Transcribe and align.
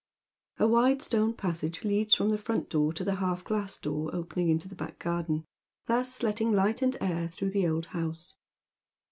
A 0.57 0.67
wide 0.67 0.99
stone 1.03 1.35
passage 1.35 1.83
leads 1.83 2.15
from 2.15 2.31
the 2.31 2.37
front 2.39 2.71
door 2.71 2.91
to 2.91 3.03
the 3.03 3.17
half 3.17 3.43
glass 3.43 3.77
door 3.77 4.09
opening 4.15 4.49
into 4.49 4.67
the 4.67 4.73
back 4.73 4.97
garden, 4.97 5.45
tlms 5.87 6.23
letting 6.23 6.51
light 6.51 6.81
and 6.81 6.97
air 6.99 7.27
through 7.27 7.51
the 7.51 7.67
old 7.67 7.85
house. 7.93 8.35